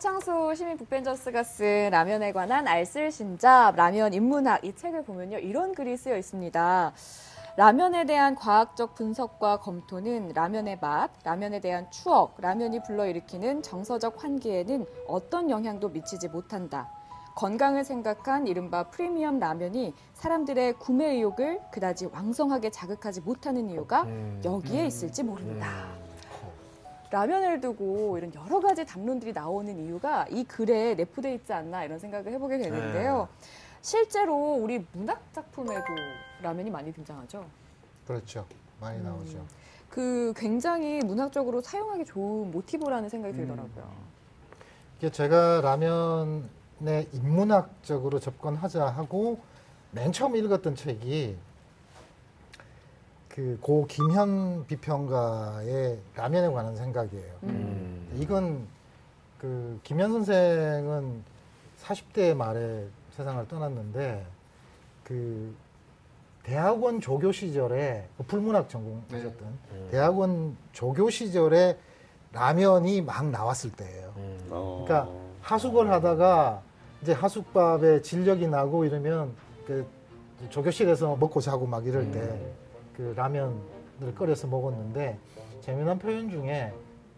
[0.00, 5.36] 서창수 시민 북벤저스가 쓴 라면에 관한 알쓸신잡, 라면 인문학 이 책을 보면요.
[5.40, 6.92] 이런 글이 쓰여 있습니다.
[7.58, 15.50] 라면에 대한 과학적 분석과 검토는 라면의 맛, 라면에 대한 추억, 라면이 불러일으키는 정서적 환기에는 어떤
[15.50, 16.88] 영향도 미치지 못한다.
[17.34, 24.40] 건강을 생각한 이른바 프리미엄 라면이 사람들의 구매 의욕을 그다지 왕성하게 자극하지 못하는 이유가 음.
[24.42, 25.99] 여기에 있을지 모른다.
[27.10, 32.32] 라면을 두고 이런 여러 가지 담론들이 나오는 이유가 이 글에 내포돼 있지 않나 이런 생각을
[32.32, 33.28] 해보게 되는데요.
[33.82, 35.82] 실제로 우리 문학 작품에도
[36.42, 37.44] 라면이 많이 등장하죠.
[38.06, 38.46] 그렇죠.
[38.80, 39.04] 많이 음.
[39.04, 39.44] 나오죠.
[39.88, 43.90] 그 굉장히 문학적으로 사용하기 좋은 모티브라는 생각이 들더라고요.
[44.98, 49.40] 이게 제가 라면에 인문학적으로 접근하자 하고
[49.90, 51.36] 맨 처음 읽었던 책이
[53.34, 57.32] 그 고 김현 비평가의 라면에 관한 생각이에요.
[57.44, 58.08] 음.
[58.20, 58.66] 이건
[59.38, 61.22] 그 김현 선생은
[61.82, 64.26] 40대 말에 세상을 떠났는데
[65.04, 65.54] 그
[66.42, 69.38] 대학원 조교 시절에 그 불문학 전공하셨던
[69.72, 69.88] 음.
[69.90, 71.78] 대학원 조교 시절에
[72.32, 74.12] 라면이 막 나왔을 때예요.
[74.16, 74.38] 음.
[74.50, 74.84] 어.
[74.86, 76.62] 그러니까 하숙을 하다가
[77.02, 79.34] 이제 하숙밥에 진력이 나고 이러면
[79.66, 79.86] 그
[80.50, 82.52] 조교실에서 먹고 자고 막 이럴 때
[83.00, 85.18] 그 라면을 끓여서 먹었는데
[85.62, 86.70] 재미난 표현 중에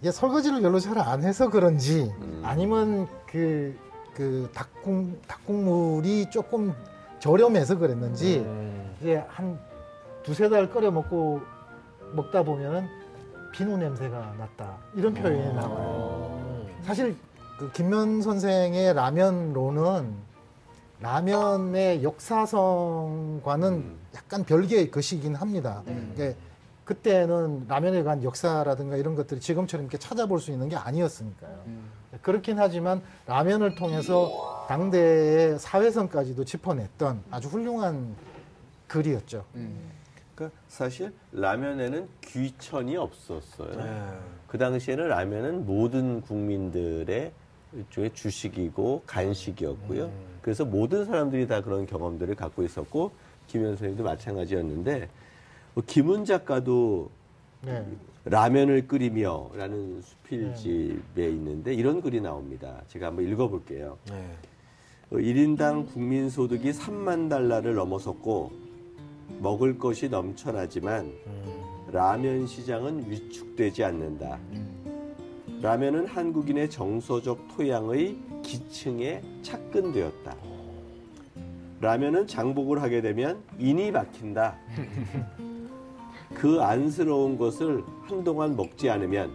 [0.00, 2.42] 이게 설거지를 별로 잘 안 해서 그런지 음.
[2.44, 3.76] 아니면 그,
[4.14, 6.74] 그 닭국, 닭국물이 조금
[7.20, 8.96] 저렴해서 그랬는지 음.
[9.00, 9.56] 이제 한
[10.24, 11.40] 두세 달 끓여 먹고
[12.12, 12.86] 먹다 보면은
[13.52, 14.76] 비누 냄새가 났다.
[14.94, 16.66] 이런 표현이 나와요.
[16.82, 17.16] 사실
[17.56, 20.12] 그 김면 선생의 라면론은
[21.00, 23.98] 라면의 역사성과는 음.
[24.14, 25.82] 약간 별개의 것이긴 합니다.
[25.86, 26.10] 네.
[26.12, 26.36] 이게
[26.84, 31.62] 그때는 라면에 관한 역사라든가 이런 것들이 지금처럼 이렇게 찾아볼 수 있는 게 아니었으니까요.
[32.22, 38.16] 그렇긴 하지만 라면을 통해서 당대의 사회성까지도 짚어냈던 아주 훌륭한
[38.86, 39.44] 글이었죠.
[40.34, 43.76] 그러니까 사실 라면에는 귀천이 없었어요.
[43.76, 44.18] 네.
[44.46, 47.32] 그 당시에는 라면은 모든 국민들의
[47.72, 50.10] 일종의 주식이고 간식이었고요.
[50.42, 53.12] 그래서 모든 사람들이 다 그런 경험들을 갖고 있었고
[53.46, 55.08] 김현 선생님도 마찬가지였는데
[55.74, 57.10] 뭐 김은 작가도
[57.62, 57.84] 네.
[58.24, 62.82] 라면을 끓이며라는 수필집에 있는데 이런 글이 나옵니다.
[62.88, 63.98] 제가 한번 읽어볼게요.
[64.10, 64.36] 네.
[65.10, 68.52] 어, 1인당 국민 소득이 3만 달러를 넘어섰고
[69.40, 71.58] 먹을 것이 넘쳐나지만 음.
[71.90, 74.38] 라면 시장은 위축되지 않는다.
[75.60, 80.36] 라면은 한국인의 정서적 토양의 기층에 착근되었다.
[81.80, 84.56] 라면은 장복을 하게 되면 인이 박힌다.
[86.34, 89.30] 그 안쓰러운 것을 한동안 먹지 않으면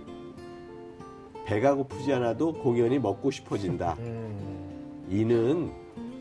[1.45, 3.95] 배가 고프지 않아도 공연히 먹고 싶어진다.
[3.99, 5.05] 음.
[5.09, 5.71] 이는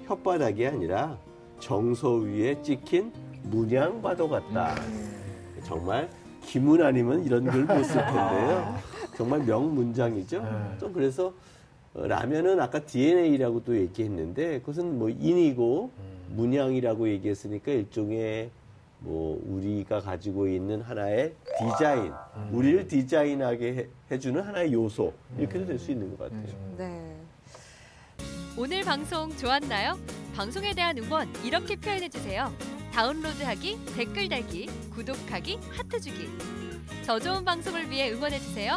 [0.08, 1.16] 혓바닥이 아니라
[1.60, 3.12] 정서 위에 찍힌
[3.44, 4.74] 문양과도 같다.
[5.62, 6.10] 정말
[6.42, 8.74] 김은 아니면 이런 글 못 쓸 텐데요.
[9.16, 10.42] 정말 명문장이죠.
[10.42, 10.78] 네.
[10.78, 11.32] 좀 그래서
[11.94, 15.90] 어, 라면은 아까 DNA라고도 얘기했는데 그것은 뭐 인이고
[16.30, 18.50] 문양이라고 얘기했으니까 일종의
[19.00, 22.12] 뭐 우리가 가지고 있는 하나의 디자인,
[22.52, 26.44] 우리를 디자인하게 해- 해주는 하나의 요소 이렇게도 될 수 있는 것 같아요.
[26.78, 27.16] 네.
[28.56, 29.98] 오늘 방송 좋았나요?
[30.36, 32.52] 방송에 대한 응원 이렇게 표현해 주세요.
[32.92, 36.28] 다운로드하기, 댓글 달기, 구독하기, 하트 주기.
[37.06, 38.76] 더 좋은 방송을 위해 응원해 주세요.